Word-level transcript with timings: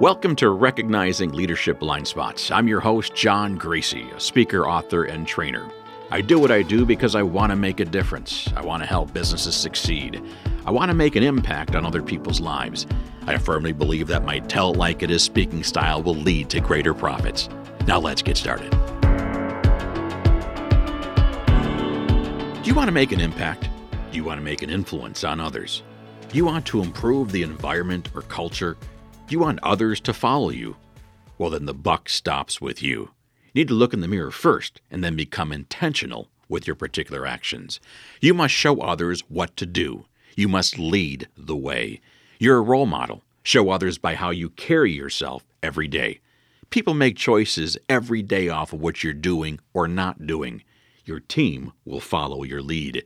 Welcome 0.00 0.34
to 0.36 0.48
Recognizing 0.48 1.32
Leadership 1.32 1.78
Blind 1.78 2.08
Spots. 2.08 2.50
I'm 2.50 2.66
your 2.66 2.80
host, 2.80 3.14
John 3.14 3.56
Gracie, 3.56 4.10
a 4.10 4.18
speaker, 4.18 4.66
author, 4.66 5.04
and 5.04 5.28
trainer. 5.28 5.70
I 6.10 6.22
do 6.22 6.40
what 6.40 6.50
I 6.50 6.62
do 6.62 6.84
because 6.84 7.14
I 7.14 7.22
want 7.22 7.50
to 7.50 7.56
make 7.56 7.78
a 7.78 7.84
difference. 7.84 8.48
I 8.56 8.62
want 8.62 8.82
to 8.82 8.88
help 8.88 9.12
businesses 9.12 9.54
succeed. 9.54 10.20
I 10.66 10.72
want 10.72 10.90
to 10.90 10.94
make 10.94 11.14
an 11.14 11.22
impact 11.22 11.76
on 11.76 11.86
other 11.86 12.02
people's 12.02 12.40
lives. 12.40 12.86
I 13.26 13.38
firmly 13.38 13.72
believe 13.72 14.08
that 14.08 14.24
my 14.24 14.40
tell 14.40 14.74
like 14.74 15.04
it 15.04 15.10
is 15.10 15.22
speaking 15.22 15.62
style 15.62 16.02
will 16.02 16.16
lead 16.16 16.50
to 16.50 16.60
greater 16.60 16.94
profits. 16.94 17.48
Now 17.86 18.00
let's 18.00 18.22
get 18.22 18.36
started. 18.36 18.70
Do 22.62 22.68
you 22.68 22.74
want 22.74 22.88
to 22.88 22.92
make 22.92 23.12
an 23.12 23.20
impact? 23.20 23.68
Do 24.10 24.16
you 24.16 24.24
want 24.24 24.38
to 24.38 24.44
make 24.44 24.62
an 24.62 24.70
influence 24.70 25.22
on 25.22 25.38
others? 25.38 25.82
Do 26.28 26.36
you 26.36 26.44
want 26.44 26.66
to 26.66 26.82
improve 26.82 27.30
the 27.30 27.42
environment 27.42 28.08
or 28.14 28.22
culture? 28.22 28.76
You 29.32 29.38
want 29.38 29.60
others 29.62 29.98
to 30.00 30.12
follow 30.12 30.50
you? 30.50 30.76
Well, 31.38 31.48
then 31.48 31.64
the 31.64 31.72
buck 31.72 32.10
stops 32.10 32.60
with 32.60 32.82
you. 32.82 33.12
You 33.54 33.62
need 33.62 33.68
to 33.68 33.74
look 33.74 33.94
in 33.94 34.02
the 34.02 34.06
mirror 34.06 34.30
first 34.30 34.82
and 34.90 35.02
then 35.02 35.16
become 35.16 35.52
intentional 35.52 36.28
with 36.50 36.66
your 36.66 36.76
particular 36.76 37.26
actions. 37.26 37.80
You 38.20 38.34
must 38.34 38.52
show 38.52 38.82
others 38.82 39.22
what 39.30 39.56
to 39.56 39.64
do. 39.64 40.04
You 40.36 40.48
must 40.48 40.78
lead 40.78 41.28
the 41.34 41.56
way. 41.56 42.02
You're 42.38 42.58
a 42.58 42.60
role 42.60 42.84
model. 42.84 43.22
Show 43.42 43.70
others 43.70 43.96
by 43.96 44.16
how 44.16 44.28
you 44.28 44.50
carry 44.50 44.92
yourself 44.92 45.46
every 45.62 45.88
day. 45.88 46.20
People 46.68 46.92
make 46.92 47.16
choices 47.16 47.78
every 47.88 48.20
day 48.20 48.50
off 48.50 48.74
of 48.74 48.82
what 48.82 49.02
you're 49.02 49.14
doing 49.14 49.60
or 49.72 49.88
not 49.88 50.26
doing. 50.26 50.62
Your 51.06 51.20
team 51.20 51.72
will 51.86 52.00
follow 52.00 52.42
your 52.42 52.60
lead. 52.60 53.02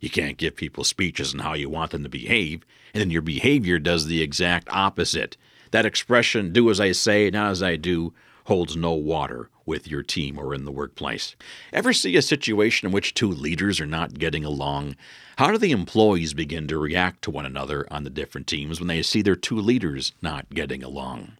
You 0.00 0.10
can't 0.10 0.36
give 0.36 0.54
people 0.54 0.84
speeches 0.84 1.32
on 1.32 1.40
how 1.40 1.54
you 1.54 1.70
want 1.70 1.92
them 1.92 2.02
to 2.02 2.10
behave, 2.10 2.66
and 2.92 3.00
then 3.00 3.10
your 3.10 3.22
behavior 3.22 3.78
does 3.78 4.04
the 4.04 4.20
exact 4.20 4.68
opposite. 4.70 5.38
That 5.72 5.86
expression, 5.86 6.52
do 6.52 6.70
as 6.70 6.80
I 6.80 6.92
say, 6.92 7.28
not 7.30 7.50
as 7.50 7.62
I 7.62 7.76
do, 7.76 8.12
holds 8.44 8.76
no 8.76 8.92
water 8.92 9.48
with 9.64 9.88
your 9.88 10.02
team 10.02 10.38
or 10.38 10.54
in 10.54 10.64
the 10.64 10.70
workplace. 10.70 11.34
Ever 11.72 11.92
see 11.92 12.16
a 12.16 12.22
situation 12.22 12.86
in 12.86 12.92
which 12.92 13.14
two 13.14 13.30
leaders 13.30 13.80
are 13.80 13.86
not 13.86 14.18
getting 14.18 14.44
along? 14.44 14.96
How 15.38 15.50
do 15.50 15.58
the 15.58 15.72
employees 15.72 16.34
begin 16.34 16.68
to 16.68 16.78
react 16.78 17.22
to 17.22 17.30
one 17.30 17.46
another 17.46 17.86
on 17.90 18.04
the 18.04 18.10
different 18.10 18.46
teams 18.46 18.80
when 18.80 18.88
they 18.88 19.02
see 19.02 19.22
their 19.22 19.36
two 19.36 19.56
leaders 19.56 20.12
not 20.20 20.50
getting 20.50 20.82
along? 20.82 21.32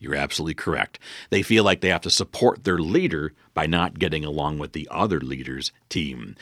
You're 0.00 0.14
absolutely 0.14 0.54
correct. 0.54 0.98
They 1.30 1.42
feel 1.42 1.64
like 1.64 1.80
they 1.80 1.88
have 1.88 2.02
to 2.02 2.10
support 2.10 2.64
their 2.64 2.78
leader 2.78 3.32
by 3.52 3.66
not 3.66 3.98
getting 3.98 4.24
along 4.24 4.58
with 4.58 4.72
the 4.72 4.88
other 4.90 5.20
leader's 5.20 5.72
team. 5.88 6.36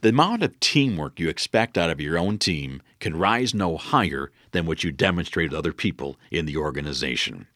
The 0.00 0.08
amount 0.08 0.42
of 0.42 0.58
teamwork 0.58 1.20
you 1.20 1.28
expect 1.28 1.78
out 1.78 1.90
of 1.90 2.00
your 2.00 2.18
own 2.18 2.38
team 2.38 2.82
can 2.98 3.16
rise 3.16 3.54
no 3.54 3.76
higher 3.76 4.32
than 4.50 4.66
what 4.66 4.82
you 4.82 4.90
demonstrate 4.90 5.50
with 5.50 5.58
other 5.58 5.72
people 5.72 6.16
in 6.30 6.46
the 6.46 6.56
organization. 6.56 7.46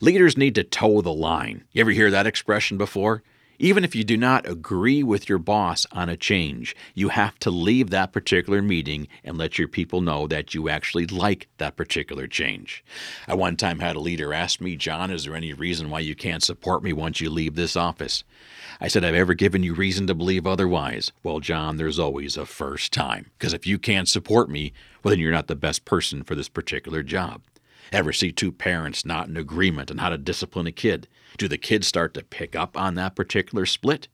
Leaders 0.00 0.36
need 0.36 0.54
to 0.54 0.64
toe 0.64 1.00
the 1.00 1.12
line. 1.12 1.64
You 1.72 1.80
ever 1.80 1.90
hear 1.90 2.10
that 2.10 2.26
expression 2.26 2.78
before? 2.78 3.22
Even 3.62 3.84
if 3.84 3.94
you 3.94 4.02
do 4.02 4.16
not 4.16 4.44
agree 4.48 5.04
with 5.04 5.28
your 5.28 5.38
boss 5.38 5.86
on 5.92 6.08
a 6.08 6.16
change, 6.16 6.74
you 6.94 7.10
have 7.10 7.38
to 7.38 7.48
leave 7.48 7.90
that 7.90 8.12
particular 8.12 8.60
meeting 8.60 9.06
and 9.22 9.38
let 9.38 9.56
your 9.56 9.68
people 9.68 10.00
know 10.00 10.26
that 10.26 10.52
you 10.52 10.68
actually 10.68 11.06
like 11.06 11.46
that 11.58 11.76
particular 11.76 12.26
change. 12.26 12.82
I 13.28 13.34
one 13.34 13.56
time 13.56 13.78
had 13.78 13.94
a 13.94 14.00
leader 14.00 14.34
ask 14.34 14.60
me, 14.60 14.74
John, 14.74 15.12
is 15.12 15.26
there 15.26 15.36
any 15.36 15.52
reason 15.52 15.90
why 15.90 16.00
you 16.00 16.16
can't 16.16 16.42
support 16.42 16.82
me 16.82 16.92
once 16.92 17.20
you 17.20 17.30
leave 17.30 17.54
this 17.54 17.76
office? 17.76 18.24
I 18.80 18.88
said, 18.88 19.04
I've 19.04 19.14
ever 19.14 19.32
given 19.32 19.62
you 19.62 19.74
reason 19.74 20.08
to 20.08 20.14
believe 20.14 20.44
otherwise. 20.44 21.12
Well, 21.22 21.38
John, 21.38 21.76
there's 21.76 22.00
always 22.00 22.36
a 22.36 22.44
first 22.44 22.92
time. 22.92 23.30
Because 23.38 23.54
if 23.54 23.64
you 23.64 23.78
can't 23.78 24.08
support 24.08 24.50
me, 24.50 24.72
well, 25.04 25.10
then 25.10 25.20
you're 25.20 25.30
not 25.30 25.46
the 25.46 25.54
best 25.54 25.84
person 25.84 26.24
for 26.24 26.34
this 26.34 26.48
particular 26.48 27.04
job. 27.04 27.42
Ever 27.90 28.12
see 28.12 28.32
two 28.32 28.52
parents 28.52 29.04
not 29.04 29.28
in 29.28 29.36
agreement 29.36 29.90
on 29.90 29.98
how 29.98 30.10
to 30.10 30.18
discipline 30.18 30.66
a 30.66 30.72
kid? 30.72 31.08
Do 31.38 31.48
the 31.48 31.58
kids 31.58 31.86
start 31.86 32.14
to 32.14 32.22
pick 32.22 32.54
up 32.54 32.76
on 32.76 32.94
that 32.94 33.16
particular 33.16 33.66
split? 33.66 34.08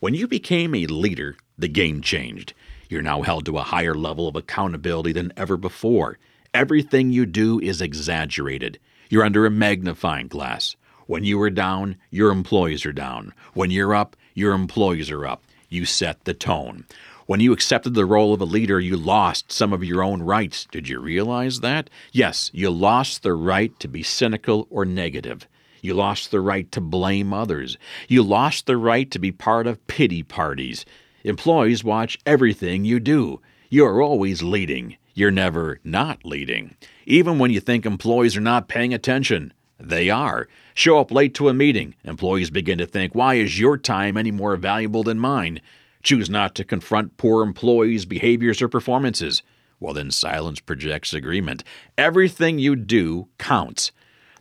When 0.00 0.14
you 0.14 0.26
became 0.26 0.74
a 0.74 0.86
leader, 0.86 1.36
the 1.58 1.68
game 1.68 2.00
changed. 2.00 2.54
You're 2.88 3.02
now 3.02 3.22
held 3.22 3.44
to 3.46 3.58
a 3.58 3.62
higher 3.62 3.94
level 3.94 4.28
of 4.28 4.36
accountability 4.36 5.12
than 5.12 5.32
ever 5.36 5.56
before. 5.56 6.18
Everything 6.54 7.10
you 7.10 7.26
do 7.26 7.60
is 7.60 7.82
exaggerated. 7.82 8.78
You're 9.10 9.24
under 9.24 9.44
a 9.44 9.50
magnifying 9.50 10.28
glass. 10.28 10.76
When 11.06 11.24
you 11.24 11.40
are 11.42 11.50
down, 11.50 11.96
your 12.10 12.30
employees 12.30 12.84
are 12.86 12.92
down. 12.92 13.32
When 13.54 13.70
you're 13.70 13.94
up, 13.94 14.16
your 14.34 14.52
employees 14.52 15.10
are 15.10 15.26
up. 15.26 15.42
You 15.68 15.84
set 15.84 16.24
the 16.24 16.34
tone. 16.34 16.86
When 17.28 17.40
you 17.40 17.52
accepted 17.52 17.92
the 17.92 18.06
role 18.06 18.32
of 18.32 18.40
a 18.40 18.46
leader, 18.46 18.80
you 18.80 18.96
lost 18.96 19.52
some 19.52 19.74
of 19.74 19.84
your 19.84 20.02
own 20.02 20.22
rights. 20.22 20.66
Did 20.70 20.88
you 20.88 20.98
realize 20.98 21.60
that? 21.60 21.90
Yes, 22.10 22.50
you 22.54 22.70
lost 22.70 23.22
the 23.22 23.34
right 23.34 23.78
to 23.80 23.86
be 23.86 24.02
cynical 24.02 24.66
or 24.70 24.86
negative. 24.86 25.46
You 25.82 25.92
lost 25.92 26.30
the 26.30 26.40
right 26.40 26.72
to 26.72 26.80
blame 26.80 27.34
others. 27.34 27.76
You 28.08 28.22
lost 28.22 28.64
the 28.64 28.78
right 28.78 29.10
to 29.10 29.18
be 29.18 29.30
part 29.30 29.66
of 29.66 29.86
pity 29.88 30.22
parties. 30.22 30.86
Employees 31.22 31.84
watch 31.84 32.18
everything 32.24 32.86
you 32.86 32.98
do. 32.98 33.42
You're 33.68 34.00
always 34.00 34.42
leading. 34.42 34.96
You're 35.12 35.30
never 35.30 35.80
not 35.84 36.24
leading. 36.24 36.76
Even 37.04 37.38
when 37.38 37.50
you 37.50 37.60
think 37.60 37.84
employees 37.84 38.38
are 38.38 38.40
not 38.40 38.68
paying 38.68 38.94
attention, 38.94 39.52
they 39.78 40.08
are. 40.08 40.48
Show 40.72 40.98
up 40.98 41.12
late 41.12 41.34
to 41.34 41.50
a 41.50 41.54
meeting. 41.54 41.94
Employees 42.04 42.48
begin 42.48 42.78
to 42.78 42.86
think, 42.86 43.14
why 43.14 43.34
is 43.34 43.60
your 43.60 43.76
time 43.76 44.16
any 44.16 44.30
more 44.30 44.56
valuable 44.56 45.02
than 45.02 45.18
mine? 45.18 45.60
Choose 46.02 46.30
not 46.30 46.54
to 46.54 46.64
confront 46.64 47.16
poor 47.16 47.42
employees' 47.42 48.06
behaviors 48.06 48.62
or 48.62 48.68
performances. 48.68 49.42
Well, 49.80 49.94
then 49.94 50.10
silence 50.10 50.60
projects 50.60 51.14
agreement. 51.14 51.62
Everything 51.96 52.58
you 52.58 52.76
do 52.76 53.28
counts. 53.38 53.92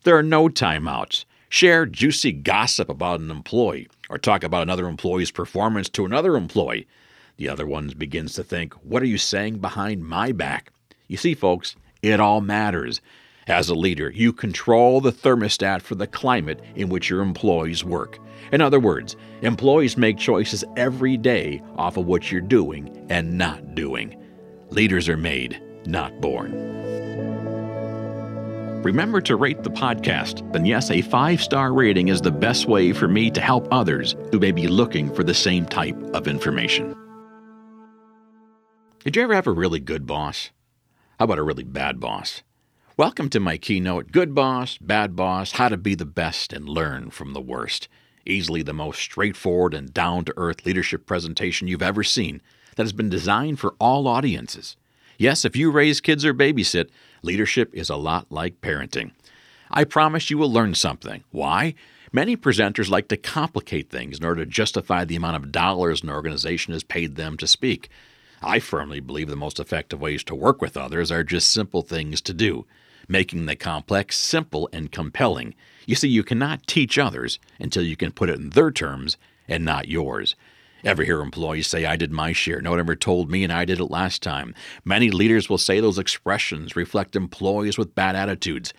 There 0.03 0.18
are 0.18 0.23
no 0.23 0.47
timeouts. 0.47 1.25
Share 1.50 1.85
juicy 1.85 2.31
gossip 2.31 2.90
about 2.90 3.19
an 3.19 3.31
employee 3.31 3.88
or 4.09 4.18
talk 4.18 4.44
about 4.44 4.63
another 4.63 4.88
employee's 4.88 5.31
performance 5.31 5.90
to 5.90 6.06
another 6.06 6.35
employee. 6.35 6.88
The 7.38 7.50
other 7.50 7.68
one 7.68 7.94
begins 7.97 8.34
to 8.34 8.44
think, 8.44 8.74
What 8.75 9.01
are 9.01 9.07
you 9.07 9.18
saying 9.18 9.59
behind 9.59 10.03
my 10.03 10.31
back? 10.31 10.72
You 11.07 11.18
see, 11.18 11.35
folks, 11.35 11.75
it 12.01 12.19
all 12.19 12.41
matters. 12.41 13.01
As 13.47 13.69
a 13.69 13.75
leader, 13.75 14.12
you 14.12 14.34
control 14.34 15.00
the 15.00 15.12
thermostat 15.12 15.81
for 15.81 15.96
the 15.96 16.06
climate 16.06 16.62
in 16.75 16.90
which 16.90 17.09
your 17.09 17.22
employees 17.22 17.81
work. 17.81 18.19
In 18.52 18.59
other 18.59 18.80
words, 18.80 19.16
employees 19.41 19.96
make 19.96 20.18
choices 20.18 20.66
every 20.75 21.16
day 21.16 21.62
off 21.78 21.96
of 21.96 22.06
what 22.06 22.30
you're 22.30 22.41
doing 22.41 23.06
and 23.09 23.38
not 23.38 23.74
doing. 23.74 24.22
Leaders 24.69 25.07
are 25.07 25.16
made, 25.16 25.62
not 25.86 26.19
born. 26.19 26.52
Remember 28.84 29.22
to 29.22 29.38
rate 29.38 29.63
the 29.63 29.72
podcast. 29.72 30.44
And 30.53 30.68
yes, 30.68 30.91
a 30.91 31.02
five 31.02 31.41
star 31.41 31.74
rating 31.74 32.09
is 32.09 32.19
the 32.19 32.31
best 32.31 32.68
way 32.68 32.91
for 32.91 33.07
me 33.07 33.31
to 33.31 33.40
help 33.40 33.68
others 33.72 34.16
who 34.31 34.40
may 34.40 34.52
be 34.52 34.68
looking 34.68 35.13
for 35.13 35.24
the 35.24 35.34
same 35.34 35.66
type 35.66 35.97
of 36.13 36.28
information. 36.28 36.94
Did 39.06 39.16
you 39.16 39.24
ever 39.24 39.36
have 39.36 39.47
a 39.47 39.52
really 39.52 39.80
good 39.80 40.06
boss? 40.06 40.52
How 41.18 41.25
about 41.25 41.40
a 41.40 41.44
really 41.44 41.63
bad 41.63 42.02
boss? 42.02 42.44
Welcome 42.97 43.30
to 43.30 43.40
my 43.40 43.58
keynote 43.58 44.12
Good 44.12 44.34
Boss, 44.34 44.80
Bad 44.80 45.16
Boss 45.16 45.52
How 45.52 45.69
to 45.69 45.78
Be 45.78 45.94
the 45.94 46.03
Best 46.03 46.52
and 46.52 46.68
Learn 46.68 47.12
from 47.12 47.34
the 47.34 47.40
Worst. 47.40 47.88
Easily 48.25 48.63
the 48.63 48.74
most 48.74 49.00
straightforward 49.00 49.75
and 49.75 49.94
down 49.94 50.25
to 50.25 50.34
earth 50.35 50.66
leadership 50.66 51.06
presentation 51.06 51.68
you've 51.68 51.84
ever 51.84 52.03
seen 52.03 52.41
that 52.75 52.81
has 52.81 52.94
been 52.94 53.07
designed 53.07 53.59
for 53.59 53.75
all 53.78 54.07
audiences. 54.07 54.78
Yes, 55.19 55.46
if 55.46 55.56
you 55.56 55.69
raise 55.69 56.02
kids 56.02 56.25
or 56.25 56.34
babysit, 56.34 56.90
leadership 57.22 57.69
is 57.72 57.91
a 57.91 57.96
lot 57.96 58.31
like 58.31 58.62
parenting. 58.62 59.12
I 59.69 59.84
promise 59.84 60.31
you 60.31 60.40
will 60.40 60.52
learn 60.52 60.74
something. 60.74 61.24
Why? 61.30 61.75
Many 62.12 62.36
presenters 62.36 62.90
like 62.90 63.09
to 63.09 63.18
complicate 63.18 63.91
things 63.91 64.18
in 64.18 64.25
order 64.25 64.44
to 64.44 64.50
justify 64.50 65.06
the 65.06 65.18
amount 65.18 65.36
of 65.36 65.52
dollars 65.52 66.02
an 66.02 66.09
organization 66.09 66.74
has 66.74 66.84
paid 66.84 67.16
them 67.16 67.38
to 67.38 67.46
speak. 67.46 67.90
I 68.41 68.57
firmly 68.57 69.02
believe 69.02 69.28
the 69.28 69.36
most 69.36 69.59
effective 69.59 70.02
ways 70.02 70.24
to 70.24 70.34
work 70.34 70.63
with 70.63 70.75
others 70.75 71.12
are 71.12 71.24
just 71.24 71.52
simple 71.52 71.84
things 71.84 72.22
to 72.22 72.34
do 72.34 72.66
making 73.07 73.45
the 73.45 73.56
complex 73.56 74.18
simple 74.18 74.69
and 74.74 74.92
compelling. 74.92 75.56
You 75.86 75.95
see, 75.95 76.09
you 76.09 76.24
cannot 76.24 76.68
teach 76.68 76.98
others 76.98 77.39
until 77.59 77.83
you 77.83 77.95
can 77.95 78.12
put 78.12 78.30
it 78.30 78.39
in 78.39 78.51
their 78.51 78.71
terms 78.71 79.18
and 79.48 79.63
not 79.63 79.88
yours. 79.88 80.36
Ever 80.83 81.04
hear 81.04 81.21
employees 81.21 81.68
say, 81.68 81.86
I 81.86 81.95
did 81.95 82.12
my 82.12 82.33
share, 82.33 82.62
no 82.62 82.71
one 82.71 82.80
ever 82.80 82.95
told 82.95 83.31
me, 83.31 83.44
and 83.44 83.51
I 83.51 83.65
did 83.65 83.80
it 83.80 83.86
last 83.86 84.21
time? 84.21 84.54
Many 84.86 85.09
leaders 85.09 85.50
will 85.50 85.57
say 85.57 85.80
those 85.80 85.98
expressions 85.98 86.75
reflect 86.75 87.15
employees 87.15 87.77
with 87.77 87.95
bad 87.95 88.15
attitudes. 88.15 88.74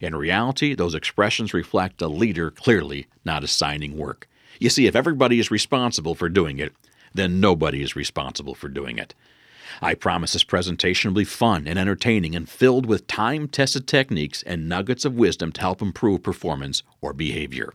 In 0.00 0.16
reality, 0.16 0.74
those 0.74 0.94
expressions 0.94 1.54
reflect 1.54 2.02
a 2.02 2.08
leader 2.08 2.50
clearly 2.50 3.06
not 3.24 3.44
assigning 3.44 3.96
work. 3.96 4.28
You 4.58 4.68
see, 4.68 4.86
if 4.86 4.96
everybody 4.96 5.38
is 5.38 5.50
responsible 5.50 6.14
for 6.14 6.28
doing 6.28 6.58
it, 6.58 6.74
then 7.14 7.40
nobody 7.40 7.82
is 7.82 7.96
responsible 7.96 8.54
for 8.54 8.68
doing 8.68 8.98
it. 8.98 9.14
I 9.82 9.94
promise 9.94 10.32
this 10.32 10.44
presentation 10.44 11.10
will 11.10 11.20
be 11.20 11.24
fun 11.24 11.66
and 11.66 11.78
entertaining 11.78 12.34
and 12.34 12.48
filled 12.48 12.86
with 12.86 13.06
time 13.06 13.48
tested 13.48 13.86
techniques 13.86 14.42
and 14.42 14.68
nuggets 14.68 15.04
of 15.04 15.14
wisdom 15.14 15.52
to 15.52 15.60
help 15.60 15.82
improve 15.82 16.22
performance 16.22 16.82
or 17.00 17.12
behavior. 17.12 17.72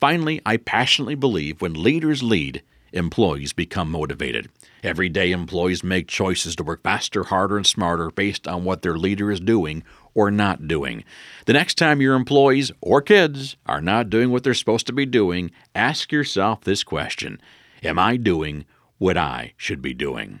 Finally, 0.00 0.40
I 0.46 0.56
passionately 0.56 1.16
believe 1.16 1.60
when 1.60 1.74
leaders 1.74 2.22
lead, 2.22 2.62
employees 2.92 3.52
become 3.52 3.90
motivated. 3.90 4.48
Every 4.82 5.08
day, 5.08 5.32
employees 5.32 5.82
make 5.82 6.06
choices 6.06 6.54
to 6.56 6.62
work 6.62 6.82
faster, 6.82 7.24
harder, 7.24 7.56
and 7.56 7.66
smarter 7.66 8.10
based 8.10 8.46
on 8.46 8.64
what 8.64 8.82
their 8.82 8.96
leader 8.96 9.30
is 9.30 9.40
doing 9.40 9.82
or 10.14 10.30
not 10.30 10.68
doing. 10.68 11.04
The 11.46 11.52
next 11.52 11.76
time 11.76 12.00
your 12.00 12.14
employees 12.14 12.70
or 12.80 13.02
kids 13.02 13.56
are 13.66 13.80
not 13.80 14.10
doing 14.10 14.30
what 14.30 14.44
they're 14.44 14.54
supposed 14.54 14.86
to 14.86 14.92
be 14.92 15.06
doing, 15.06 15.50
ask 15.74 16.12
yourself 16.12 16.62
this 16.62 16.84
question 16.84 17.40
Am 17.82 17.98
I 17.98 18.16
doing 18.16 18.64
what 18.98 19.16
I 19.16 19.52
should 19.56 19.82
be 19.82 19.94
doing? 19.94 20.40